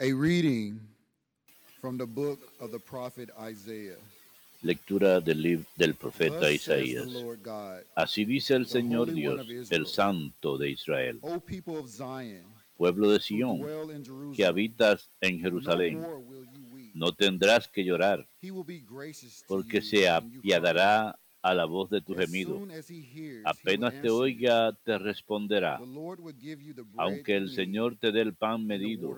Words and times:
A 0.00 0.12
reading 0.12 0.78
from 1.80 1.98
the 1.98 2.06
book 2.06 2.38
of 2.60 2.70
the 2.70 2.78
prophet 2.78 3.30
Isaiah. 3.36 3.98
Lectura 4.62 5.20
del 5.20 5.42
libro 5.42 5.64
del 5.76 5.94
profeta 5.94 6.52
Isaías. 6.52 7.08
Así 7.96 8.24
dice 8.24 8.54
el 8.54 8.66
Señor 8.66 9.12
Dios, 9.12 9.44
el 9.70 9.86
Santo 9.86 10.56
de 10.56 10.70
Israel, 10.70 11.20
pueblo 12.76 13.10
de 13.10 13.18
Sión, 13.18 13.60
que 14.36 14.44
habitas 14.44 15.10
en 15.20 15.40
Jerusalén, 15.40 16.00
no 16.94 17.12
tendrás 17.12 17.66
que 17.66 17.84
llorar, 17.84 18.24
porque 19.48 19.82
se 19.82 20.08
apiadará 20.08 21.18
a 21.42 21.54
la 21.54 21.64
voz 21.64 21.90
de 21.90 22.00
tu 22.00 22.14
gemido. 22.14 22.66
Apenas 23.44 24.00
te 24.00 24.10
oiga, 24.10 24.72
te 24.84 24.98
responderá. 24.98 25.80
Aunque 26.96 27.36
el 27.36 27.50
Señor 27.50 27.96
te 27.96 28.12
dé 28.12 28.22
el 28.22 28.34
pan 28.34 28.66
medido 28.66 29.16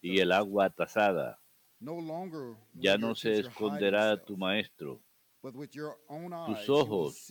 y 0.00 0.18
el 0.18 0.32
agua 0.32 0.70
tasada, 0.70 1.40
No 1.80 2.00
longer 2.00 2.56
ya 2.72 2.96
no 2.96 3.14
se 3.14 3.40
esconderá 3.40 4.16
tu 4.22 4.36
maestro, 4.36 5.02
tus 5.42 6.68
ojos 6.68 7.26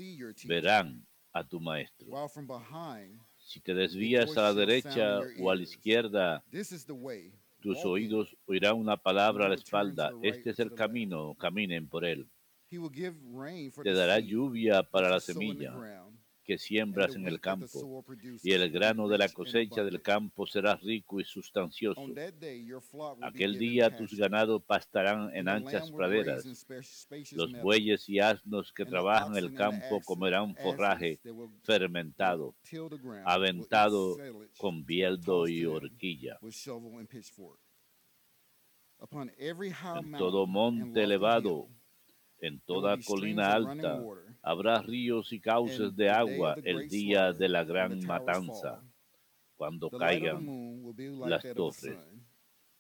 verán 0.46 1.06
a 1.32 1.44
tu 1.44 1.60
maestro. 1.60 2.08
Si 3.38 3.60
te 3.60 3.74
desvías 3.74 4.38
a 4.38 4.44
la 4.44 4.54
derecha 4.54 5.20
o 5.40 5.50
a 5.50 5.56
la 5.56 5.64
izquierda, 5.64 6.44
tus 7.60 7.84
oídos 7.86 8.38
oirán 8.46 8.78
una 8.78 8.98
palabra 8.98 9.46
a 9.46 9.50
la 9.50 9.56
espalda. 9.56 10.12
Este 10.22 10.52
es 10.52 10.60
el 10.60 10.74
camino, 10.74 11.34
caminen 11.36 11.88
por 11.88 12.06
él. 12.06 12.30
Te 13.84 13.94
dará 13.94 14.20
lluvia 14.20 14.84
para 14.84 15.10
la 15.10 15.20
semilla 15.20 15.74
que 16.44 16.58
siembras 16.58 17.16
en 17.16 17.28
el 17.28 17.40
campo, 17.40 18.04
y 18.44 18.52
el 18.52 18.70
grano 18.70 19.08
de 19.08 19.18
la 19.18 19.30
cosecha 19.30 19.84
del 19.84 20.02
campo 20.02 20.46
será 20.46 20.76
rico 20.76 21.20
y 21.20 21.24
sustancioso. 21.24 22.02
Aquel 23.22 23.58
día 23.58 23.96
tus 23.96 24.16
ganados 24.16 24.62
pastarán 24.64 25.34
en 25.36 25.48
anchas 25.48 25.92
praderas. 25.92 26.46
Los 27.32 27.54
bueyes 27.62 28.10
y 28.10 28.20
asnos 28.20 28.74
que 28.74 28.86
trabajan 28.86 29.38
el 29.38 29.54
campo 29.54 30.02
comerán 30.02 30.56
forraje 30.56 31.20
fermentado, 31.64 32.56
aventado 33.26 34.18
con 34.58 34.86
bieldo 34.86 35.48
y 35.48 35.66
horquilla. 35.66 36.40
En 39.96 40.12
todo 40.18 40.48
monte 40.48 41.04
elevado, 41.04 41.68
en 42.44 42.60
toda 42.60 42.98
colina 43.08 43.54
alta, 43.54 44.04
habrá 44.42 44.82
ríos 44.82 45.32
y 45.32 45.40
cauces 45.40 45.96
de 45.96 46.10
agua 46.10 46.56
el 46.66 46.90
día 46.90 47.32
de 47.32 47.48
la 47.48 47.64
gran 47.64 48.06
matanza, 48.06 48.84
cuando 49.56 49.90
caigan 49.90 50.46
las 51.26 51.42
torres. 51.54 51.98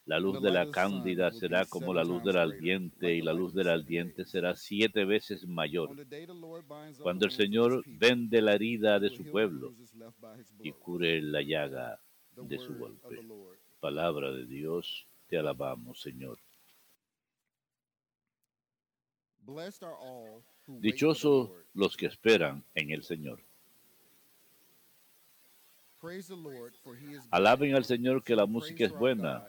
La 0.05 0.19
luz 0.19 0.41
de 0.41 0.51
la 0.51 0.69
cándida 0.69 1.31
será 1.31 1.65
como 1.65 1.93
la 1.93 2.03
luz 2.03 2.21
del 2.25 2.35
like 2.35 3.15
y 3.15 3.21
la 3.21 3.31
luz 3.31 3.53
del 3.53 3.85
days. 3.85 4.29
será 4.29 4.53
siete 4.53 5.05
veces 5.05 5.47
mayor. 5.47 5.91
Cuando 7.01 7.25
el 7.25 7.31
Señor 7.31 7.83
vende 7.87 8.41
la 8.41 8.55
herida 8.55 8.99
de 8.99 9.09
su 9.09 9.23
pueblo 9.23 9.73
y 10.59 10.73
cure 10.73 11.21
la 11.21 11.41
llaga 11.41 12.01
de 12.35 12.59
su 12.59 12.75
golpe. 12.75 13.25
Palabra 13.79 14.33
de 14.33 14.45
Dios, 14.45 15.07
te 15.27 15.37
alabamos, 15.37 16.01
Señor. 16.01 16.37
Dichosos 20.67 21.51
los 21.73 21.97
que 21.97 22.05
esperan 22.05 22.63
en 22.75 22.91
el 22.91 23.03
Señor. 23.03 23.41
Alaben 27.31 27.75
al 27.75 27.85
Señor 27.85 28.23
que 28.23 28.35
la 28.35 28.45
música 28.45 28.85
es 28.85 28.91
buena. 28.91 29.47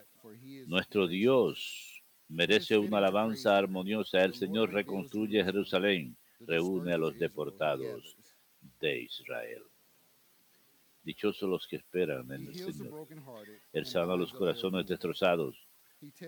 Nuestro. 0.67 1.07
Dios 1.07 2.01
merece 2.29 2.77
una 2.77 2.97
alabanza 2.97 3.57
armoniosa. 3.57 4.23
El 4.23 4.33
Señor 4.33 4.71
reconstruye 4.71 5.43
Jerusalén, 5.43 6.15
reúne 6.39 6.93
a 6.93 6.97
los 6.97 7.17
deportados 7.17 8.17
de 8.79 9.01
Israel. 9.01 9.63
Dichosos 11.03 11.47
los 11.47 11.67
que 11.67 11.75
esperan 11.75 12.31
en 12.31 12.47
el 12.47 12.55
Señor. 12.55 13.07
Él 13.73 13.85
sana 13.85 14.15
los 14.15 14.33
corazones 14.33 14.87
destrozados, 14.87 15.55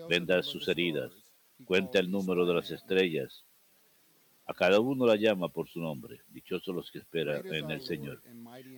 venda 0.07 0.43
sus 0.43 0.67
heridas, 0.67 1.11
cuenta 1.65 1.99
el 1.99 2.11
número 2.11 2.45
de 2.45 2.53
las 2.53 2.69
estrellas. 2.69 3.43
A 4.49 4.53
cada 4.53 4.79
uno 4.79 5.05
la 5.05 5.17
llama 5.17 5.49
por 5.49 5.67
su 5.67 5.81
nombre. 5.81 6.21
Dichosos 6.29 6.73
los 6.73 6.89
que 6.89 6.99
esperan 6.99 7.45
en 7.53 7.69
el 7.69 7.81
Señor. 7.81 8.21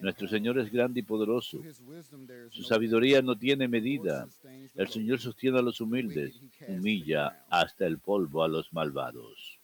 Nuestro. 0.01 0.27
Señor 0.27 0.57
es 0.57 0.71
grande 0.71 1.01
y 1.01 1.03
poderoso. 1.03 1.61
Su 2.49 2.63
sabiduría 2.63 3.21
no 3.21 3.37
tiene 3.37 3.67
medida. 3.67 4.27
El 4.75 4.87
Señor 4.87 5.19
sostiene 5.19 5.59
a 5.59 5.61
los 5.61 5.79
humildes, 5.79 6.41
humilla 6.67 7.45
hasta 7.49 7.85
el 7.85 7.99
polvo 7.99 8.43
a 8.43 8.47
los 8.47 8.73
malvados. 8.73 9.59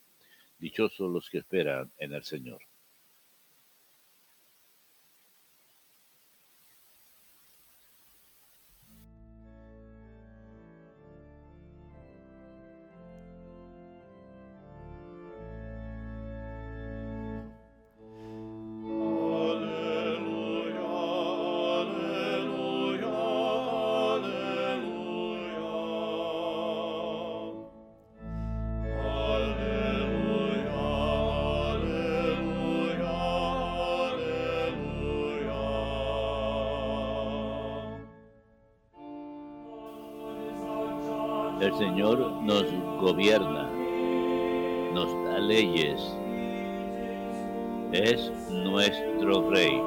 Dichosos 0.59 1.11
los 1.11 1.29
que 1.29 1.39
esperan 1.39 1.91
en 1.97 2.13
el 2.13 2.23
Señor. 2.23 2.61
El 41.65 41.73
Señor 41.79 42.19
nos 42.43 42.63
gobierna, 43.01 43.67
nos 44.93 45.11
da 45.25 45.39
leyes, 45.39 45.99
es 47.91 48.31
nuestro 48.51 49.49
Rey, 49.49 49.81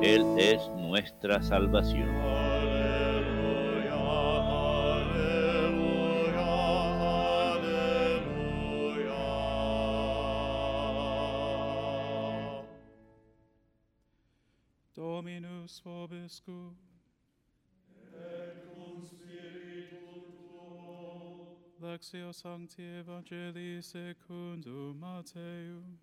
Él 0.00 0.24
es 0.38 0.70
nuestra 0.76 1.42
salvación. 1.42 2.08
Lectio 21.84 22.32
Sancti 22.32 22.82
Evangelii 22.82 23.82
secundum 23.82 24.98
Matteum. 24.98 25.98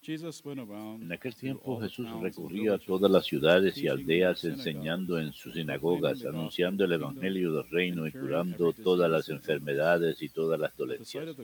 Jesus 0.00 0.44
went 0.44 0.60
around 0.60 1.02
En 1.02 1.10
aquel 1.10 1.34
tiempo 1.34 1.80
Jesús 1.80 2.06
recorría 2.22 2.74
a 2.74 2.78
todas 2.78 3.10
las 3.10 3.26
ciudades 3.26 3.76
y 3.76 3.88
aldeas 3.88 4.44
enseñando 4.44 5.18
en 5.18 5.32
sus 5.32 5.54
sinagogas, 5.54 6.24
anunciando 6.24 6.84
el 6.84 6.92
Evangelio 6.92 7.52
del 7.54 7.68
Reino 7.68 8.06
y 8.06 8.12
curando 8.12 8.72
todas 8.72 9.10
las 9.10 9.28
enfermedades 9.30 10.22
y 10.22 10.28
todas 10.28 10.60
las 10.60 10.76
dolencias. 10.76 11.34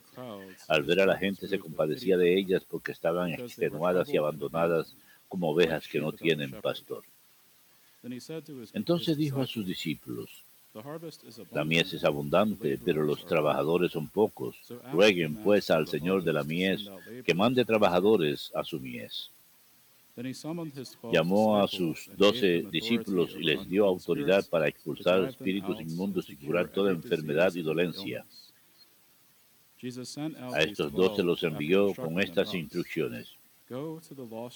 Al 0.69 0.85
ver 0.85 1.01
a 1.01 1.07
la 1.07 1.19
gente 1.19 1.49
se 1.49 1.59
compadecía 1.59 2.17
de 2.17 2.39
ellas 2.39 2.65
porque 2.65 2.93
estaban 2.93 3.33
extenuadas 3.33 4.09
y 4.11 4.17
abandonadas 4.17 4.95
como 5.33 5.49
ovejas 5.49 5.89
que 5.89 5.99
no 5.99 6.13
tienen 6.13 6.51
pastor. 6.61 7.03
Entonces 8.75 9.17
dijo 9.17 9.41
a 9.41 9.47
sus 9.47 9.65
discípulos, 9.65 10.29
"The 10.75 10.81
harvest 10.81 11.25
is 11.25 11.41
la 11.51 11.65
mies 11.65 11.95
es 11.95 12.05
abundante, 12.05 12.79
pero 12.85 13.03
los 13.03 13.25
trabajadores 13.25 13.93
son 13.93 14.09
pocos. 14.09 14.55
Rueguen 14.93 15.37
pues 15.37 15.71
al 15.71 15.89
Señor 15.89 16.23
de 16.23 16.35
la 16.35 16.45
mies 16.45 16.81
que 17.25 17.33
mande 17.33 17.65
trabajadores 17.65 18.53
a 18.55 18.63
su 18.63 18.79
mies. 18.79 19.31
Then 20.17 20.27
he 20.27 20.35
summoned 20.35 20.75
his 20.77 20.95
12 21.01 21.17
Llamó 21.17 21.63
a 21.63 21.67
sus 21.67 22.11
doce 22.15 22.67
discípulos 22.71 23.35
y 23.35 23.43
les 23.43 23.67
dio 23.67 23.87
autoridad 23.87 24.47
para 24.51 24.69
expulsar 24.69 25.25
espíritus 25.25 25.81
inmundos 25.81 26.29
y 26.29 26.37
curar 26.37 26.69
toda 26.69 26.93
enfermedad 26.93 27.55
y 27.55 27.63
dolencia. 27.63 28.27
A 30.53 30.61
estos 30.61 30.93
12 30.93 31.23
doce 31.23 31.23
los 31.23 31.43
envió 31.43 31.95
con 31.95 32.21
estas 32.21 32.53
instrucciones. 32.53 33.39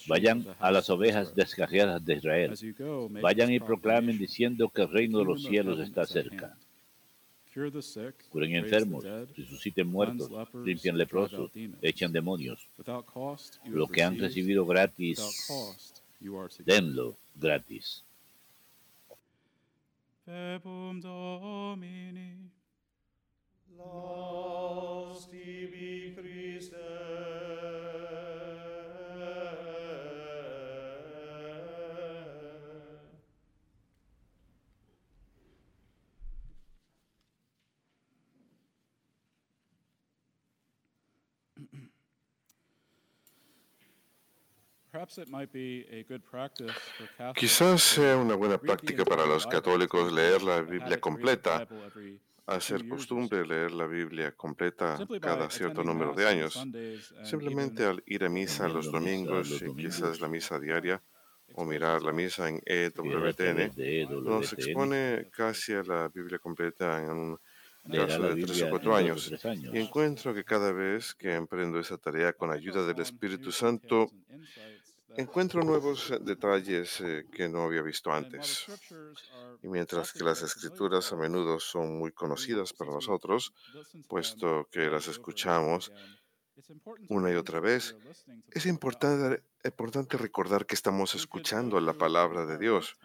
Vayan 0.07 0.45
a 0.59 0.71
las 0.71 0.89
ovejas 0.89 1.33
descarriadas 1.33 2.03
de 2.05 2.15
Israel. 2.15 2.53
Vayan 3.21 3.51
y 3.51 3.59
proclamen 3.59 4.17
diciendo 4.17 4.69
que 4.69 4.83
el 4.83 4.89
reino 4.89 5.19
de 5.19 5.25
los 5.25 5.43
cielos 5.43 5.79
está 5.79 6.05
cerca. 6.05 6.55
curen 8.29 8.55
enfermos, 8.55 9.03
resuciten 9.35 9.87
muertos, 9.87 10.29
limpian 10.63 10.97
leprosos, 10.97 11.51
echan 11.81 12.11
demonios. 12.11 12.67
Lo 13.65 13.87
que 13.87 14.03
han 14.03 14.19
recibido 14.19 14.65
gratis, 14.65 15.19
denlo 16.65 17.17
gratis. 17.35 18.03
Domini. 21.01 22.51
Quizás 47.35 47.81
sea 47.81 48.17
una 48.17 48.35
buena 48.35 48.57
práctica 48.57 49.05
para 49.05 49.25
los 49.25 49.45
católicos 49.45 50.11
leer 50.11 50.41
la 50.41 50.61
Biblia 50.61 50.79
to 50.79 50.85
read 50.85 50.89
the 50.89 50.99
completa, 50.99 51.67
hacer 52.45 52.87
costumbre 52.87 53.45
leer 53.45 53.71
la 53.71 53.87
Biblia 53.87 54.31
completa 54.31 54.97
cada 55.21 55.49
cierto 55.49 55.83
número 55.83 56.13
de 56.13 56.27
años. 56.27 56.65
Simplemente 57.23 57.85
al 57.85 58.01
ir 58.05 58.23
a 58.23 58.29
misa 58.29 58.67
los 58.67 58.91
domingos 58.91 59.61
y 59.61 59.75
quizás 59.75 60.19
la 60.21 60.27
misa 60.27 60.59
diaria 60.59 61.01
o 61.53 61.65
mirar 61.65 62.03
la 62.03 62.11
misa 62.11 62.49
en 62.49 62.61
EWTN, 62.65 63.73
nos 64.23 64.53
EWTN, 64.53 64.59
expone 64.59 65.29
casi 65.31 65.73
a 65.73 65.83
la 65.83 66.07
Biblia 66.09 66.39
completa 66.39 67.01
en 67.01 67.09
un 67.09 67.39
la 67.87 68.05
de 68.05 68.43
tres 68.43 68.61
o 68.63 68.69
cuatro 68.69 68.95
años. 68.95 69.31
Y 69.73 69.79
encuentro 69.79 70.33
que 70.33 70.43
cada 70.43 70.71
vez 70.71 71.15
que 71.15 71.33
emprendo 71.33 71.79
esa 71.79 71.97
tarea 71.97 72.33
con 72.33 72.51
ayuda 72.51 72.85
del 72.85 72.99
Espíritu 72.99 73.51
Santo, 73.51 74.11
encuentro 75.17 75.63
nuevos 75.63 76.13
detalles 76.21 77.01
eh, 77.01 77.25
que 77.31 77.49
no 77.49 77.63
había 77.63 77.81
visto 77.81 78.11
antes. 78.11 78.65
Y 79.61 79.67
mientras 79.67 80.13
que 80.13 80.23
las 80.23 80.41
escrituras 80.41 81.11
a 81.11 81.15
menudo 81.15 81.59
son 81.59 81.97
muy 81.97 82.11
conocidas 82.11 82.73
para 82.73 82.91
nosotros, 82.91 83.53
puesto 84.07 84.67
que 84.71 84.89
las 84.89 85.07
escuchamos 85.07 85.91
una 87.09 87.31
y 87.31 87.35
otra 87.35 87.59
vez, 87.59 87.95
es 88.51 88.65
importante, 88.65 89.43
importante 89.63 90.17
recordar 90.17 90.65
que 90.65 90.75
estamos 90.75 91.15
escuchando 91.15 91.79
la 91.79 91.93
palabra 91.93 92.45
de 92.45 92.57
Dios. 92.57 92.97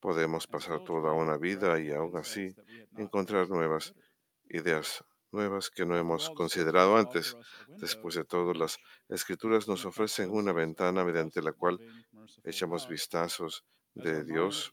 Podemos 0.00 0.46
pasar 0.46 0.84
toda 0.84 1.12
una 1.12 1.36
vida 1.36 1.80
y 1.80 1.90
aún 1.90 2.16
así 2.16 2.54
encontrar 2.96 3.48
nuevas 3.48 3.94
ideas, 4.48 5.04
nuevas 5.32 5.70
que 5.70 5.86
no 5.86 5.96
hemos 5.96 6.30
considerado 6.30 6.96
antes. 6.96 7.36
Después 7.76 8.14
de 8.14 8.24
todo, 8.24 8.54
las 8.54 8.78
escrituras 9.08 9.68
nos 9.68 9.84
ofrecen 9.84 10.30
una 10.30 10.52
ventana 10.52 11.04
mediante 11.04 11.42
la 11.42 11.52
cual 11.52 11.78
echamos 12.44 12.88
vistazos 12.88 13.64
de 13.94 14.24
Dios, 14.24 14.72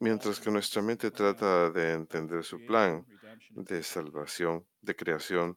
mientras 0.00 0.40
que 0.40 0.50
nuestra 0.50 0.82
mente 0.82 1.10
trata 1.10 1.70
de 1.70 1.92
entender 1.92 2.42
su 2.42 2.58
plan 2.66 3.06
de 3.50 3.82
salvación, 3.82 4.66
de 4.80 4.96
creación, 4.96 5.56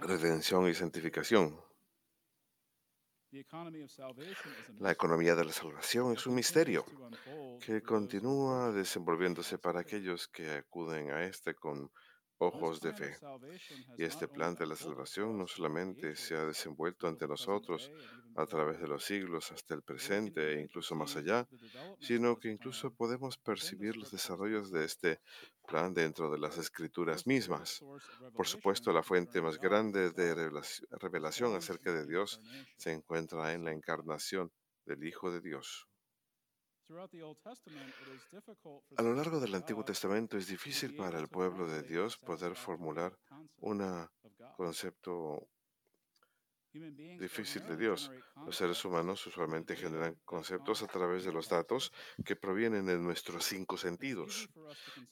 redención 0.00 0.68
y 0.68 0.74
santificación. 0.74 1.60
La 4.78 4.92
economía 4.92 5.34
de 5.34 5.44
la 5.44 5.52
salvación 5.52 6.12
es 6.12 6.26
un 6.26 6.34
misterio 6.34 6.84
que 7.60 7.82
continúa 7.82 8.72
desenvolviéndose 8.72 9.58
para 9.58 9.80
aquellos 9.80 10.28
que 10.28 10.50
acuden 10.50 11.10
a 11.10 11.24
este 11.24 11.54
con 11.54 11.90
ojos 12.38 12.80
de 12.80 12.92
fe. 12.92 13.16
Y 13.96 14.04
este 14.04 14.28
plan 14.28 14.54
de 14.54 14.66
la 14.66 14.76
salvación 14.76 15.36
no 15.38 15.46
solamente 15.46 16.16
se 16.16 16.34
ha 16.36 16.44
desenvuelto 16.44 17.08
ante 17.08 17.26
nosotros 17.26 17.90
a 18.34 18.46
través 18.46 18.80
de 18.80 18.88
los 18.88 19.04
siglos 19.04 19.50
hasta 19.52 19.74
el 19.74 19.82
presente 19.82 20.54
e 20.54 20.60
incluso 20.60 20.94
más 20.94 21.16
allá, 21.16 21.48
sino 21.98 22.38
que 22.38 22.50
incluso 22.50 22.90
podemos 22.92 23.38
percibir 23.38 23.96
los 23.96 24.10
desarrollos 24.10 24.70
de 24.70 24.84
este 24.84 25.20
plan 25.66 25.94
dentro 25.94 26.30
de 26.30 26.38
las 26.38 26.58
escrituras 26.58 27.26
mismas. 27.26 27.84
Por 28.34 28.46
supuesto, 28.46 28.92
la 28.92 29.02
fuente 29.02 29.40
más 29.40 29.58
grande 29.58 30.10
de 30.10 30.34
revelaci- 30.34 30.86
revelación 30.90 31.54
acerca 31.54 31.92
de 31.92 32.06
Dios 32.06 32.40
se 32.76 32.92
encuentra 32.92 33.52
en 33.54 33.64
la 33.64 33.72
encarnación 33.72 34.52
del 34.84 35.04
Hijo 35.04 35.30
de 35.32 35.40
Dios. 35.40 35.86
A 38.96 39.02
lo 39.02 39.14
largo 39.14 39.40
del 39.40 39.54
Antiguo 39.54 39.84
Testamento 39.84 40.36
es 40.36 40.46
difícil 40.46 40.94
para 40.94 41.18
el 41.18 41.28
pueblo 41.28 41.66
de 41.66 41.82
Dios 41.82 42.16
poder 42.16 42.54
formular 42.54 43.18
un 43.60 44.08
concepto 44.56 45.48
difícil 47.18 47.66
de 47.66 47.76
Dios. 47.76 48.10
Los 48.44 48.56
seres 48.56 48.84
humanos 48.84 49.26
usualmente 49.26 49.76
generan 49.76 50.16
conceptos 50.24 50.82
a 50.82 50.86
través 50.86 51.24
de 51.24 51.32
los 51.32 51.48
datos 51.48 51.92
que 52.24 52.36
provienen 52.36 52.86
de 52.86 52.98
nuestros 52.98 53.44
cinco 53.44 53.76
sentidos. 53.76 54.48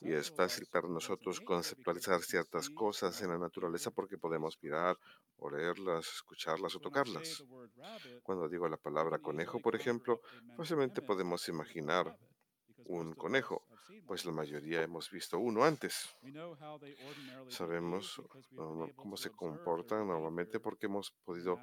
Y 0.01 0.13
es 0.13 0.31
fácil 0.31 0.67
para 0.71 0.89
nosotros 0.89 1.41
conceptualizar 1.41 2.23
ciertas 2.23 2.71
cosas 2.71 3.21
en 3.23 3.31
la 3.31 3.39
naturaleza 3.39 3.91
porque 3.91 4.19
podemos 4.19 4.59
mirar, 4.63 4.97
olerlas, 5.37 6.07
escucharlas 6.07 6.75
o 6.77 6.81
tocarlas. 6.81 7.45
Cuando 8.23 8.49
digo 8.49 8.69
la 8.69 8.77
palabra 8.77 9.19
conejo, 9.19 9.61
por 9.61 9.75
ejemplo, 9.75 10.21
fácilmente 10.57 11.03
podemos 11.03 11.49
imaginar 11.49 12.17
un 12.87 13.15
conejo, 13.15 13.67
pues 14.07 14.25
la 14.25 14.33
mayoría 14.33 14.83
hemos 14.83 15.11
visto 15.11 15.39
uno 15.39 15.65
antes. 15.65 16.09
Sabemos 17.49 18.19
uh, 18.19 18.89
cómo 18.97 19.17
se 19.17 19.31
comportan 19.31 20.07
normalmente 20.09 20.61
porque 20.61 20.87
hemos 20.87 21.11
podido 21.25 21.61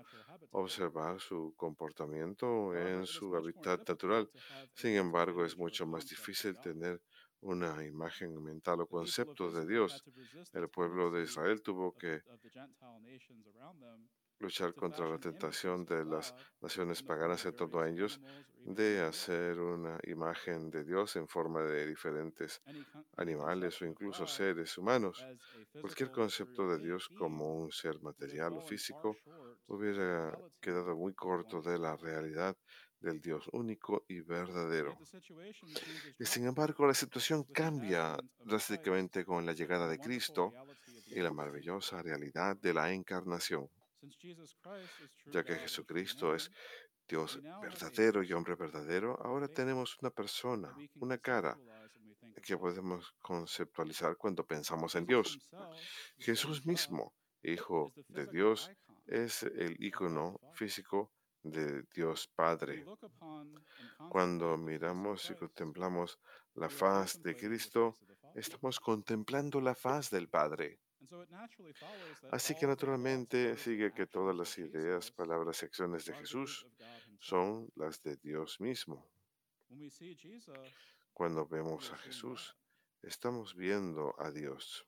observar 0.51 1.19
su 1.19 1.53
comportamiento 1.55 2.75
en 2.75 3.05
su 3.05 3.35
hábitat 3.35 3.87
natural. 3.87 4.29
Sin 4.73 4.95
embargo, 4.95 5.45
es 5.45 5.57
mucho 5.57 5.85
más 5.85 6.07
difícil 6.07 6.57
tener 6.59 7.01
una 7.41 7.83
imagen 7.83 8.41
mental 8.43 8.81
o 8.81 8.87
concepto 8.87 9.51
de 9.51 9.65
Dios. 9.65 10.03
El 10.53 10.69
pueblo 10.69 11.11
de 11.11 11.23
Israel 11.23 11.61
tuvo 11.61 11.93
que 11.93 12.21
luchar 14.41 14.73
contra 14.73 15.07
la 15.07 15.19
tentación 15.19 15.85
de 15.85 16.05
las 16.05 16.33
naciones 16.61 17.03
paganas 17.03 17.45
en 17.45 17.55
torno 17.55 17.79
a 17.79 17.89
ellos 17.89 18.19
de 18.63 19.01
hacer 19.01 19.59
una 19.59 19.97
imagen 20.03 20.69
de 20.69 20.83
Dios 20.83 21.15
en 21.15 21.27
forma 21.27 21.61
de 21.63 21.87
diferentes 21.87 22.61
animales 23.17 23.81
o 23.81 23.85
incluso 23.85 24.27
seres 24.27 24.77
humanos. 24.77 25.25
Cualquier 25.79 26.11
concepto 26.11 26.67
de 26.69 26.79
Dios 26.79 27.09
como 27.09 27.55
un 27.55 27.71
ser 27.71 27.99
material 28.01 28.53
o 28.57 28.61
físico 28.61 29.15
hubiera 29.67 30.37
quedado 30.59 30.95
muy 30.95 31.13
corto 31.13 31.61
de 31.61 31.77
la 31.79 31.95
realidad 31.95 32.55
del 32.99 33.19
Dios 33.19 33.47
único 33.53 34.03
y 34.07 34.21
verdadero. 34.21 34.95
Y 36.19 36.25
sin 36.25 36.45
embargo, 36.45 36.85
la 36.87 36.93
situación 36.93 37.43
cambia 37.45 38.17
drásticamente 38.43 39.25
con 39.25 39.45
la 39.45 39.53
llegada 39.53 39.87
de 39.89 39.99
Cristo 39.99 40.53
y 41.07 41.19
la 41.19 41.31
maravillosa 41.31 42.01
realidad 42.01 42.55
de 42.57 42.73
la 42.73 42.91
encarnación. 42.93 43.69
Ya 45.25 45.43
que 45.43 45.55
Jesucristo 45.55 46.35
es 46.35 46.51
Dios 47.07 47.39
verdadero 47.61 48.23
y 48.23 48.33
hombre 48.33 48.55
verdadero, 48.55 49.19
ahora 49.21 49.47
tenemos 49.47 49.97
una 49.99 50.09
persona, 50.11 50.75
una 50.95 51.17
cara 51.17 51.57
que 52.41 52.57
podemos 52.57 53.13
conceptualizar 53.21 54.15
cuando 54.17 54.45
pensamos 54.45 54.95
en 54.95 55.05
Dios. 55.05 55.37
Jesús 56.17 56.65
mismo, 56.65 57.13
Hijo 57.43 57.93
de 58.07 58.27
Dios, 58.27 58.71
es 59.07 59.43
el 59.43 59.75
icono 59.83 60.39
físico 60.53 61.11
de 61.43 61.83
Dios 61.93 62.27
Padre. 62.35 62.85
Cuando 64.09 64.57
miramos 64.57 65.29
y 65.31 65.35
contemplamos 65.35 66.19
la 66.53 66.69
faz 66.69 67.21
de 67.21 67.35
Cristo, 67.35 67.97
estamos 68.35 68.79
contemplando 68.79 69.59
la 69.59 69.75
faz 69.75 70.09
del 70.09 70.29
Padre. 70.29 70.79
Así 72.31 72.55
que 72.55 72.67
naturalmente 72.67 73.57
sigue 73.57 73.93
que 73.93 74.05
todas 74.05 74.35
las 74.35 74.57
ideas, 74.57 75.11
palabras 75.11 75.61
y 75.61 75.65
acciones 75.65 76.05
de 76.05 76.13
Jesús 76.13 76.67
son 77.19 77.71
las 77.75 78.01
de 78.03 78.17
Dios 78.17 78.59
mismo. 78.59 79.05
Cuando 81.13 81.45
vemos 81.45 81.91
a 81.91 81.97
Jesús, 81.97 82.55
estamos 83.03 83.55
viendo 83.55 84.15
a 84.19 84.31
Dios. 84.31 84.85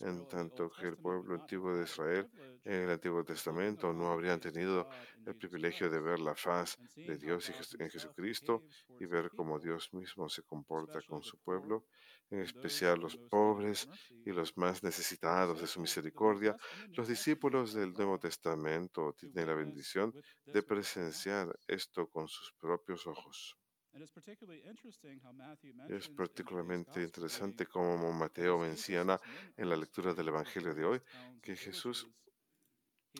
En 0.00 0.26
tanto 0.28 0.70
que 0.70 0.88
el 0.88 0.96
pueblo 0.96 1.34
antiguo 1.34 1.74
de 1.74 1.84
Israel 1.84 2.28
en 2.64 2.82
el 2.82 2.90
Antiguo 2.90 3.24
Testamento 3.24 3.92
no 3.92 4.10
habrían 4.10 4.40
tenido 4.40 4.88
el 5.24 5.36
privilegio 5.36 5.88
de 5.90 6.00
ver 6.00 6.18
la 6.20 6.34
faz 6.34 6.76
de 6.94 7.16
Dios 7.16 7.50
en 7.78 7.90
Jesucristo 7.90 8.64
y 8.98 9.06
ver 9.06 9.30
cómo 9.30 9.58
Dios 9.58 9.92
mismo 9.92 10.28
se 10.28 10.42
comporta 10.42 11.00
con 11.02 11.22
su 11.22 11.38
pueblo, 11.38 11.84
en 12.30 12.40
especial 12.40 13.00
los 13.00 13.16
pobres 13.16 13.88
y 14.24 14.32
los 14.32 14.56
más 14.56 14.82
necesitados 14.82 15.60
de 15.60 15.66
su 15.66 15.80
misericordia, 15.80 16.56
los 16.96 17.08
discípulos 17.08 17.74
del 17.74 17.92
Nuevo 17.92 18.18
Testamento 18.18 19.12
tienen 19.12 19.46
la 19.46 19.54
bendición 19.54 20.12
de 20.44 20.62
presenciar 20.62 21.56
esto 21.68 22.08
con 22.08 22.26
sus 22.28 22.52
propios 22.60 23.06
ojos. 23.06 23.56
And 23.96 24.02
it's 24.02 24.12
particularly 24.12 24.60
interesting 24.68 25.18
how 25.24 25.32
Matthew 25.32 25.72
Es 25.88 26.10
particularmente 26.10 27.02
interesante 27.02 27.64
como 27.64 28.12
Mateo 28.12 28.58
menciona 28.58 29.18
en 29.56 29.70
la 29.70 29.76
lectura 29.76 30.12
del 30.12 30.28
Evangelio 30.28 30.74
de 30.74 30.84
hoy 30.84 31.00
que 31.40 31.56
Jesús 31.56 32.06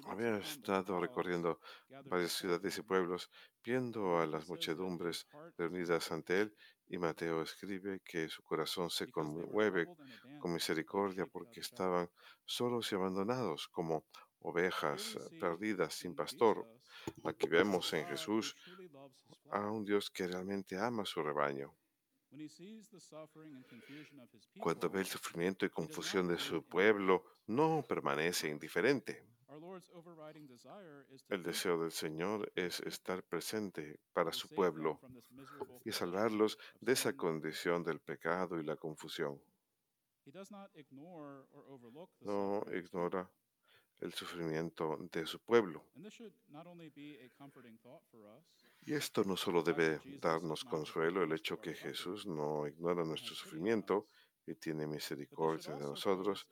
había 0.07 0.37
estado 0.37 1.01
recorriendo 1.01 1.61
varias 2.05 2.33
ciudades 2.33 2.77
y 2.77 2.83
pueblos, 2.83 3.31
viendo 3.65 4.19
a 4.19 4.27
las 4.27 4.51
muchedumbres 4.51 5.27
reunidas 5.57 6.13
ante 6.13 6.43
él, 6.43 6.55
y 6.89 6.99
Mateo 6.99 7.41
escribe 7.41 8.01
que 8.05 8.29
su 8.29 8.43
corazón 8.43 8.91
se 8.91 9.11
conmueve 9.11 9.87
con 10.39 10.53
misericordia 10.53 11.25
porque 11.25 11.61
estaban 11.61 12.11
solos 12.45 12.93
y 12.93 12.97
abandonados 12.97 13.67
como 13.69 14.05
ovejas 14.41 15.19
perdidas 15.41 15.95
sin 15.95 16.11
in 16.11 16.17
pastor. 16.17 16.67
Aquí 17.25 17.49
vemos 17.49 17.93
en 17.93 18.07
Jesús 18.07 18.55
a 19.51 19.71
un 19.71 19.85
Dios 19.85 20.11
que 20.11 20.27
realmente 20.27 20.79
ama 20.79 21.03
a 21.03 21.07
su 21.07 21.23
rebaño. 21.23 21.75
Cuando 24.61 24.91
ve 24.91 25.01
el 25.01 25.07
sufrimiento 25.07 25.65
y 25.65 25.71
confusión 25.71 26.29
de 26.29 26.39
su 26.39 26.63
pueblo, 26.63 27.25
no 27.47 27.83
permanece 27.89 28.49
indiferente. 28.49 29.25
El 31.29 31.43
deseo 31.43 31.81
del 31.81 31.93
Señor 31.93 32.53
es 32.55 32.81
estar 32.81 33.23
presente 33.23 34.01
para 34.13 34.33
su 34.33 34.49
pueblo 34.49 35.01
y 35.85 35.93
salvarlos 35.93 36.59
de 36.81 36.93
esa 36.93 37.17
condición 37.17 37.85
del 37.85 38.01
pecado 38.01 38.61
y 38.61 38.65
la 38.65 38.77
confusión. 38.77 39.41
No 42.21 42.65
ignora 42.75 43.31
el 44.01 44.13
sufrimiento 44.13 44.99
de 45.13 45.27
su 45.27 45.39
pueblo. 45.41 45.85
Y 48.87 48.95
esto 48.95 49.25
no 49.25 49.37
solo 49.37 49.63
debe 49.63 50.01
darnos 50.21 50.65
consuelo, 50.65 51.25
el 51.25 51.33
hecho 51.33 51.61
que 51.61 51.75
Jesús 51.75 52.25
no 52.27 52.69
ignora 52.69 53.05
nuestro 53.05 53.35
sufrimiento 53.35 54.07
y 54.47 54.55
tiene 54.55 54.87
misericordia 54.87 55.75
de 55.75 55.83
nosotros, 55.83 56.47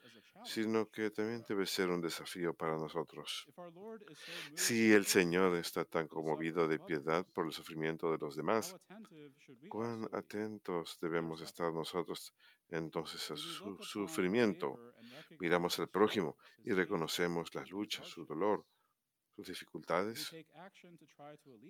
sino 0.45 0.91
que 0.91 1.11
también 1.11 1.45
debe 1.49 1.65
ser 1.65 1.91
un 1.91 2.01
desafío 2.01 2.53
para 2.53 2.77
nosotros. 2.77 3.47
Si 4.57 4.93
el 4.93 5.07
Señor 5.07 5.55
está 5.57 5.85
tan 5.85 6.09
conmovido 6.09 6.67
de 6.67 6.81
piedad 6.81 7.25
por 7.33 7.47
el 7.47 7.53
sufrimiento 7.53 8.11
de 8.11 8.19
los 8.19 8.35
demás, 8.35 8.77
cuán 9.69 10.09
atentos 10.13 10.99
debemos 11.01 11.41
estar 11.41 11.73
nosotros 11.73 12.35
entonces 12.69 13.31
a 13.31 13.37
su 13.37 13.79
sufrimiento. 13.81 14.77
Miramos 15.39 15.79
al 15.79 15.89
prójimo 15.89 16.37
y 16.65 16.73
reconocemos 16.73 17.51
his 17.55 17.71
luchas, 17.71 18.09
su 18.09 18.25
dolor, 18.25 18.67
sus 19.35 19.49
dificultades. 19.49 20.31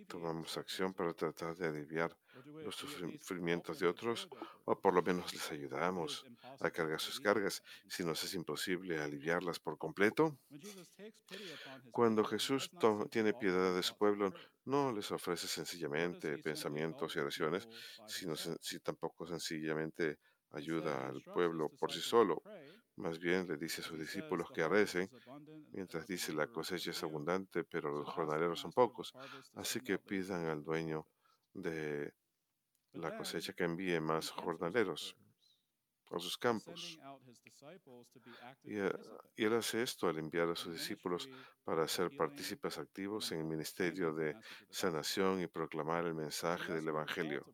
Tomamos 0.08 0.56
acción 0.58 0.92
para 0.92 1.14
tratar 1.14 1.56
de 1.56 1.66
aliviar 1.68 2.16
los 2.64 2.74
sufrimientos 2.74 3.78
de 3.78 3.86
otros 3.86 4.28
o 4.64 4.78
por 4.78 4.94
lo 4.94 5.02
menos 5.02 5.32
les 5.32 5.50
ayudamos 5.50 6.24
a 6.60 6.70
cargar 6.70 7.00
sus 7.00 7.20
cargas 7.20 7.62
si 7.88 8.04
nos 8.04 8.22
es 8.24 8.34
imposible 8.34 8.98
aliviarlas 8.98 9.58
por 9.58 9.78
completo. 9.78 10.38
Cuando 11.90 12.24
Jesús 12.24 12.70
tiene 13.10 13.32
piedad 13.34 13.74
de 13.74 13.82
su 13.82 13.96
pueblo, 13.96 14.32
no 14.64 14.92
les 14.92 15.10
ofrece 15.10 15.46
sencillamente 15.46 16.38
pensamientos 16.38 17.14
y 17.16 17.18
oraciones, 17.18 17.68
sino 18.06 18.34
si 18.36 18.80
tampoco 18.80 19.26
sencillamente 19.26 20.18
ayuda 20.50 21.08
al 21.08 21.22
pueblo 21.22 21.70
por 21.70 21.92
sí 21.92 22.00
solo. 22.00 22.42
Más 22.96 23.18
bien 23.18 23.46
le 23.48 23.56
dice 23.56 23.80
a 23.80 23.84
sus 23.84 23.98
discípulos 23.98 24.50
que 24.52 24.66
recen, 24.68 25.10
mientras 25.72 26.06
dice 26.06 26.32
la 26.32 26.46
cosecha 26.48 26.90
es 26.90 27.02
abundante, 27.02 27.64
pero 27.64 27.90
los 27.90 28.08
jornaleros 28.08 28.60
son 28.60 28.72
pocos. 28.72 29.14
Así 29.54 29.80
que 29.80 29.98
pidan 29.98 30.46
al 30.46 30.62
dueño 30.62 31.06
de 31.52 32.14
la 32.92 33.12
cosecha 33.12 33.52
que 33.54 33.64
envíe 33.64 34.00
más 34.00 34.30
jornaleros 34.30 35.16
a 36.16 36.20
sus 36.20 36.36
campos. 36.36 36.98
Y, 38.62 38.78
eh, 38.78 38.92
y 39.36 39.44
él 39.44 39.54
hace 39.54 39.82
esto 39.82 40.08
al 40.08 40.18
enviar 40.18 40.48
a 40.48 40.56
sus 40.56 40.72
discípulos 40.72 41.28
para 41.64 41.88
ser 41.88 42.14
partícipes 42.16 42.78
activos 42.78 43.32
en 43.32 43.38
el 43.40 43.44
ministerio 43.44 44.12
de 44.12 44.36
sanación 44.70 45.40
y 45.40 45.46
proclamar 45.46 46.06
el 46.06 46.14
mensaje 46.14 46.72
del 46.72 46.88
Evangelio. 46.88 47.44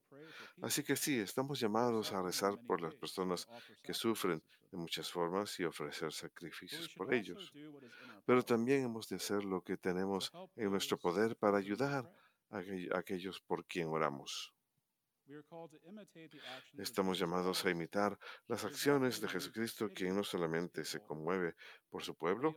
Así 0.60 0.82
que 0.82 0.96
sí, 0.96 1.18
estamos 1.18 1.60
llamados 1.60 2.12
a 2.12 2.22
rezar 2.22 2.58
por 2.66 2.80
las 2.80 2.94
personas 2.94 3.46
que 3.82 3.94
sufren 3.94 4.42
de 4.70 4.78
muchas 4.78 5.10
formas 5.10 5.58
y 5.58 5.64
ofrecer 5.64 6.12
sacrificios 6.12 6.88
por 6.96 7.12
ellos. 7.12 7.52
Pero 8.24 8.42
también 8.42 8.84
hemos 8.84 9.08
de 9.08 9.16
hacer 9.16 9.44
lo 9.44 9.62
que 9.62 9.76
tenemos 9.76 10.30
en 10.56 10.70
nuestro 10.70 10.98
poder 10.98 11.36
para 11.36 11.58
ayudar 11.58 12.10
a 12.50 12.98
aquellos 12.98 13.40
por 13.40 13.64
quien 13.64 13.88
oramos. 13.88 14.52
Estamos 16.78 17.18
llamados 17.18 17.64
a 17.64 17.70
imitar 17.70 18.18
las 18.46 18.64
acciones 18.64 19.20
de 19.20 19.28
Jesucristo, 19.28 19.88
quien 19.94 20.16
no 20.16 20.24
solamente 20.24 20.84
se 20.84 21.00
conmueve 21.00 21.54
por 21.88 22.02
su 22.02 22.14
pueblo, 22.14 22.56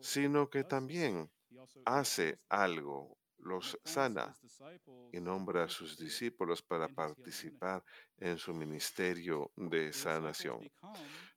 sino 0.00 0.48
que 0.48 0.64
también 0.64 1.30
hace 1.84 2.40
algo, 2.48 3.18
los 3.38 3.78
sana 3.84 4.34
y 5.12 5.20
nombra 5.20 5.64
a 5.64 5.68
sus 5.68 5.98
discípulos 5.98 6.62
para 6.62 6.88
participar 6.88 7.84
en 8.16 8.38
su 8.38 8.54
ministerio 8.54 9.52
de 9.56 9.92
sanación. 9.92 10.60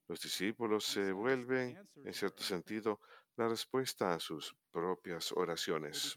Los 0.08 0.22
discípulos 0.22 0.86
se 0.86 1.12
vuelven, 1.12 1.76
en 1.96 2.06
to 2.06 2.14
cierto 2.14 2.44
sentido, 2.44 3.02
la 3.38 3.48
respuesta 3.48 4.14
a 4.14 4.20
sus 4.20 4.56
propias 4.72 5.32
oraciones. 5.32 6.16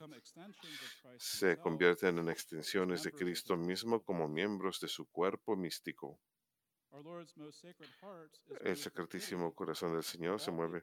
Se 1.19 1.59
convierten 1.59 2.19
en 2.19 2.29
extensiones 2.31 3.03
de 3.03 3.13
Cristo 3.13 3.57
mismo 3.57 4.03
como 4.03 4.27
miembros 4.27 4.81
de 4.81 4.89
su 4.89 5.07
cuerpo 5.07 5.55
místico. 5.55 6.19
El 8.63 8.77
sacratísimo 8.77 9.55
corazón 9.55 9.93
del 9.93 10.03
Señor 10.03 10.41
se 10.41 10.51
mueve 10.51 10.83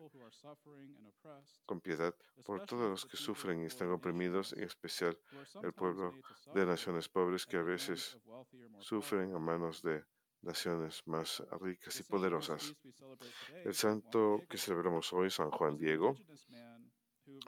con 1.66 1.82
piedad 1.82 2.16
por 2.46 2.66
todos 2.66 2.90
los 2.90 3.06
que 3.06 3.18
sufren 3.18 3.62
y 3.62 3.66
están 3.66 3.92
oprimidos, 3.92 4.54
en 4.54 4.64
especial 4.64 5.20
el 5.64 5.74
pueblo 5.74 6.14
de 6.54 6.66
naciones 6.66 7.10
pobres 7.10 7.46
que 7.46 7.58
a 7.58 7.64
veces 7.64 8.18
sufren 8.80 9.36
a 9.36 9.40
manos 9.40 9.82
de 9.82 10.06
naciones 10.48 11.04
más 11.06 11.44
ricas 11.62 12.00
y 12.00 12.04
poderosas. 12.04 12.74
El 13.64 13.74
santo 13.74 14.42
que 14.50 14.58
celebramos 14.58 15.14
hoy, 15.14 15.30
San 15.30 15.52
Juan 15.52 15.78
Diego, 15.78 16.16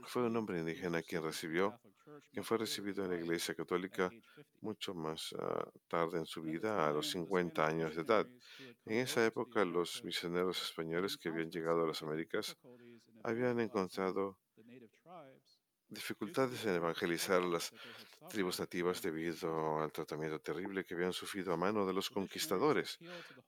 fue 0.04 0.24
un 0.24 0.36
hombre 0.36 0.60
indígena 0.60 1.02
quien 1.02 1.24
recibió, 1.24 1.80
quien 2.32 2.44
fue 2.44 2.58
recibido 2.58 3.04
en 3.04 3.12
la 3.12 3.18
Iglesia 3.18 3.54
at 3.54 3.58
Católica 3.58 4.06
age 4.06 4.22
50. 4.22 4.44
mucho 4.62 4.94
más 4.94 5.34
ah, 5.40 5.68
tarde 5.88 6.20
en 6.20 6.26
su 6.26 6.42
vida, 6.42 6.88
a 6.88 6.92
los 6.92 7.12
time, 7.12 7.26
the 7.26 7.30
50 7.30 7.62
Spanish 7.62 7.74
años 7.74 7.96
de 7.96 8.02
edad. 8.02 8.28
En 8.86 8.98
esa 8.98 9.26
época, 9.26 9.66
los 9.66 10.04
misioneros 10.04 10.62
españoles 10.62 11.18
que 11.18 11.30
habían 11.30 11.50
llegado 11.50 11.84
a 11.84 11.88
las 11.88 12.02
Américas 12.04 12.58
habían 13.24 13.60
encontrado 13.60 14.38
dificultades 15.90 16.66
en 16.66 16.76
evangelizar 16.76 17.42
las 17.44 17.74
tribus 18.30 18.60
nativas 18.60 19.02
debido 19.02 19.80
al 19.82 19.92
tratamiento 19.92 20.40
terrible 20.40 20.86
que 20.86 20.94
habían 20.94 21.14
sufrido 21.14 21.54
a 21.54 21.58
mano 21.58 21.86
de 21.86 21.94
los 21.94 22.10
conquistadores. 22.10 23.00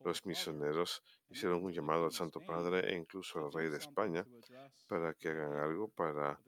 Los 0.03 0.25
misioneros 0.25 1.03
hicieron 1.29 1.63
un 1.63 1.71
llamado 1.71 2.05
al 2.05 2.11
Santo 2.11 2.39
Padre 2.39 2.91
e 2.91 2.97
incluso 2.97 3.45
al 3.45 3.53
rey 3.53 3.69
de 3.69 3.77
España 3.77 4.25
para 4.87 5.13
que 5.13 5.29
hagan 5.29 5.53
algo 5.57 5.87
para 5.87 6.39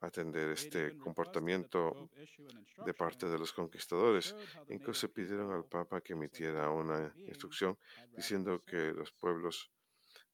atender 0.00 0.50
este 0.50 0.96
comportamiento 0.96 2.08
de 2.86 2.94
parte 2.94 3.26
de 3.26 3.38
los 3.38 3.52
conquistadores. 3.52 4.34
Incluso 4.68 5.12
pidieron 5.12 5.52
al 5.52 5.64
Papa 5.64 6.00
que 6.00 6.14
emitiera 6.14 6.70
una 6.70 7.12
instrucción 7.26 7.76
diciendo 8.16 8.62
que 8.64 8.92
los 8.92 9.12
pueblos 9.12 9.70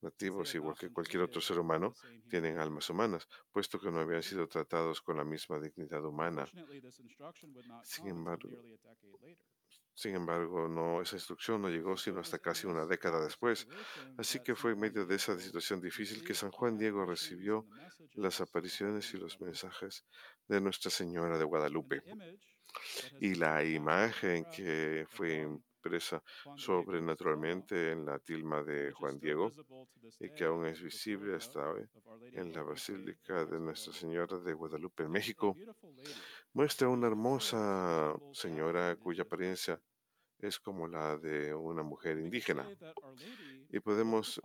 nativos, 0.01 0.55
igual 0.55 0.77
que 0.77 0.93
cualquier 0.93 1.23
otro 1.23 1.41
ser 1.41 1.59
humano, 1.59 1.95
tienen 2.29 2.59
almas 2.59 2.89
humanas, 2.91 3.29
puesto 3.53 3.79
que 3.79 3.91
no 3.91 4.01
habían 4.01 4.23
sido 4.23 4.47
tratados 4.49 5.01
con 5.01 5.17
la 5.17 5.25
misma 5.25 5.59
dignidad 5.59 6.05
humana. 6.05 6.47
Sin 7.83 8.09
embargo, 8.09 8.49
sin 9.97 10.15
embargo, 10.15 10.69
no, 10.69 11.01
esa 11.01 11.17
instrucción 11.17 11.63
no 11.63 11.71
llegó 11.71 11.97
sino 11.97 12.21
hasta 12.21 12.39
casi 12.39 12.67
una 12.67 12.85
década 12.85 13.25
después. 13.25 13.67
Así 14.19 14.41
que 14.41 14.55
fue 14.55 14.73
en 14.73 14.81
medio 14.81 15.07
de 15.07 15.17
esa 15.17 15.39
situación 15.39 15.81
difícil 15.81 16.23
que 16.23 16.35
San 16.35 16.51
Juan 16.51 16.77
Diego 16.77 17.07
recibió 17.07 17.67
las 18.13 18.43
apariciones 18.43 19.13
y 19.15 19.17
los 19.17 19.41
mensajes 19.41 20.05
de 20.49 20.61
Nuestra 20.61 20.91
Señora 20.91 21.39
de 21.39 21.45
Guadalupe. 21.45 22.03
Y 23.21 23.37
la 23.37 23.65
imagen 23.65 24.45
que 24.55 25.07
fue 25.09 25.49
sobrenaturalmente 26.57 27.93
en 27.93 28.05
la 28.05 28.19
tilma 28.19 28.63
de 28.63 28.93
Juan 28.93 29.19
Diego 29.19 29.51
y 30.21 30.31
que 30.31 30.45
aún 30.45 30.67
es 30.67 30.83
visible 30.83 31.37
hasta 31.37 31.71
hoy 31.71 31.87
en 32.33 32.53
la 32.53 32.63
Basílica 32.63 33.45
de 33.45 33.59
Nuestra 33.59 33.93
Señora 33.93 34.39
de 34.39 34.53
Guadalupe 34.53 35.05
en 35.05 35.11
México, 35.11 35.57
muestra 36.53 36.89
una 36.89 37.07
hermosa 37.07 38.15
señora 38.33 38.97
cuya 38.97 39.23
apariencia 39.23 39.81
es 40.39 40.59
como 40.59 40.87
la 40.87 41.17
de 41.17 41.55
una 41.55 41.83
mujer 41.83 42.19
indígena. 42.19 42.69
Y 43.71 43.81
podemos 43.81 44.41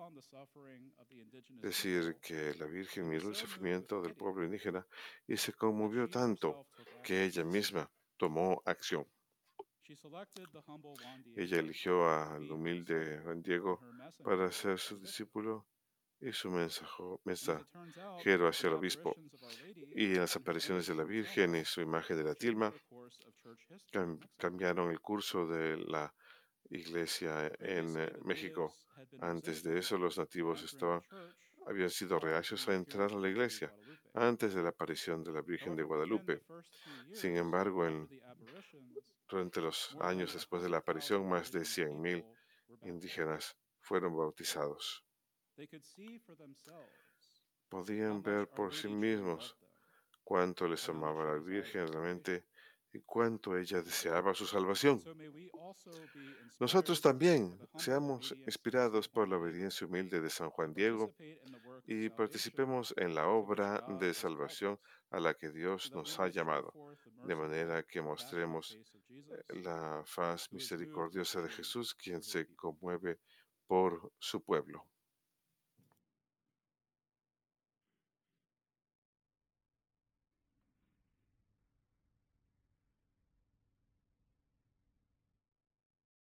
decir 1.61 2.17
que 2.21 2.53
la 2.55 2.65
Virgen 2.65 3.09
miró 3.09 3.29
el 3.29 3.35
sufrimiento 3.35 4.01
del 4.01 4.15
pueblo 4.15 4.45
indígena 4.45 4.85
y 5.27 5.37
se 5.37 5.53
conmovió 5.53 6.07
tanto 6.07 6.67
que 7.03 7.23
ella 7.25 7.43
misma 7.43 7.89
tomó 8.17 8.61
acción. 8.65 9.05
Ella 11.35 11.59
eligió 11.59 12.09
al 12.09 12.51
humilde 12.51 13.19
Juan 13.23 13.41
Diego 13.41 13.79
para 14.23 14.51
ser 14.51 14.79
su 14.79 14.99
discípulo 14.99 15.67
y 16.19 16.31
su 16.31 16.51
mensajo, 16.51 17.19
And 17.25 17.33
as 17.33 17.47
mensaje 17.47 17.61
it 17.61 17.71
turns 17.71 17.97
out, 17.97 18.21
Quiero 18.21 18.47
hacia 18.47 18.67
el 18.67 18.75
obispo. 18.75 19.15
y 19.95 20.15
las 20.15 20.35
apariciones 20.35 20.85
de 20.87 20.95
la 20.95 21.03
Virgen 21.03 21.55
y 21.55 21.65
su 21.65 21.81
imagen 21.81 22.17
de 22.17 22.23
la 22.23 22.35
tilma 22.35 22.71
cambiaron 24.37 24.91
el 24.91 24.99
curso 24.99 25.47
de 25.47 25.77
la 25.77 26.13
iglesia 26.69 27.51
en 27.59 27.99
eh, 27.99 28.13
México. 28.23 28.75
Antes 29.19 29.63
de 29.63 29.79
eso, 29.79 29.97
los 29.97 30.17
nativos 30.17 30.61
estaban, 30.63 31.01
habían 31.65 31.89
sido 31.89 32.19
reacios 32.19 32.67
a 32.69 32.75
entrar 32.75 33.11
a 33.11 33.19
la 33.19 33.27
iglesia 33.27 33.73
antes 34.13 34.53
de 34.53 34.61
la 34.61 34.69
aparición 34.69 35.23
de 35.23 35.31
la 35.31 35.41
Virgen 35.41 35.75
de 35.75 35.83
Guadalupe. 35.83 36.43
Sin 37.13 37.35
embargo, 37.35 37.87
en, 37.87 38.07
durante 39.31 39.61
los 39.61 39.95
años 40.01 40.33
después 40.33 40.61
de 40.61 40.69
la 40.69 40.77
100,000 40.77 40.81
aparición, 40.81 41.29
más 41.29 41.51
de 41.51 41.59
indigenous 41.59 41.75
100.000 41.81 42.25
people 42.81 42.81
were 42.81 42.81
baptized. 42.81 42.87
indígenas 42.89 43.57
fueron 43.79 44.17
bautizados. 44.17 45.05
Podían 47.69 48.21
ver 48.21 48.49
por 48.49 48.73
sí 48.73 48.89
mismos 48.89 49.57
cuánto 50.23 50.67
les 50.67 50.87
amaba 50.89 51.25
la 51.25 51.39
Virgen 51.39 51.87
realmente 51.87 52.45
y 52.93 52.99
cuánto 52.99 53.57
ella 53.57 53.81
deseaba 53.81 54.33
su 54.33 54.45
salvación. 54.45 55.01
Nosotros 56.59 57.01
también 57.01 57.57
seamos 57.77 58.35
inspirados 58.45 59.07
por 59.07 59.27
la 59.27 59.37
obediencia 59.37 59.87
humilde 59.87 60.19
de 60.19 60.29
San 60.29 60.49
Juan 60.49 60.73
Diego 60.73 61.15
y 61.85 62.09
participemos 62.09 62.93
en 62.97 63.15
la 63.15 63.27
obra 63.27 63.83
de 63.99 64.13
salvación 64.13 64.79
a 65.09 65.19
la 65.19 65.33
que 65.33 65.51
Dios 65.51 65.91
nos 65.91 66.19
ha 66.19 66.27
llamado, 66.27 66.73
de 67.25 67.35
manera 67.35 67.83
que 67.83 68.01
mostremos 68.01 68.77
la 69.63 70.03
faz 70.05 70.47
with 70.51 70.61
misericordiosa 70.61 71.41
de 71.41 71.49
Jesús, 71.49 71.93
quien 71.95 72.21
se 72.21 72.53
conmueve 72.55 73.19
por 73.67 74.11
su 74.19 74.43
pueblo. 74.43 74.90